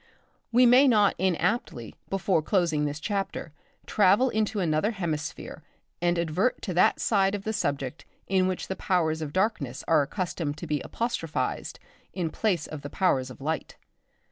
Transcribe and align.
We 0.51 0.65
may 0.65 0.87
not 0.87 1.13
inaptly 1.19 1.93
before 2.09 2.41
closing 2.41 2.85
this 2.85 2.99
chapter 2.99 3.53
travel 3.85 4.29
into 4.31 4.59
another 4.59 4.89
hemisphere 4.89 5.61
and 6.01 6.17
advert 6.17 6.59
to 6.63 6.73
that 6.73 6.99
side 6.99 7.35
of 7.35 7.43
the 7.43 7.53
subject 7.53 8.05
in 8.25 8.47
which 8.47 8.67
the 8.67 8.75
powers 8.75 9.21
of 9.21 9.31
darkness 9.31 9.83
are 9.87 10.01
accustomed 10.01 10.57
to 10.57 10.65
be 10.65 10.81
apostrophised 10.83 11.77
in 12.13 12.31
place 12.31 12.65
of 12.65 12.81
the 12.81 12.89
powers 12.89 13.29
of 13.29 13.41
light. 13.41 13.77